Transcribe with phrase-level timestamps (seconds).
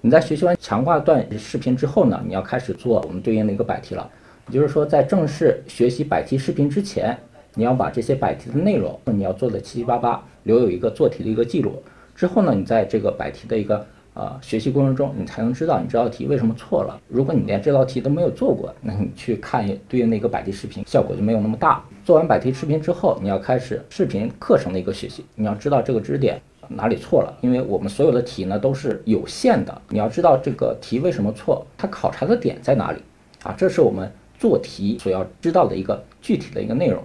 [0.00, 4.08] 你在学习完强化段视频之后呢，你要开始做我们对应的一个百题了。
[4.46, 7.18] 也就是说，在正式学习百题视频之前，
[7.54, 11.82] 你要把这些百题的内容你要做的七七八八，留有一个做题的一个记录。
[12.14, 13.84] 之后呢，你在这个百题的一个
[14.14, 17.00] 呃学习过程中，你才能知道你这道题为什么错了。
[17.08, 21.82] 如果你连这道题都没有做过，那你去看对应的一个百题视频，效果就没有那么大。
[22.04, 33.00] 做完百题视频之后，你要开始视频课程的一个学习，你要知道这个知识点哪里错了，因为我们所有的题呢都是有限的，你要知道这个题为什么错，它考察的点在哪里
[33.42, 33.54] 啊？
[33.56, 37.02] 这是我们做题所要知道的一个具体的一个内容。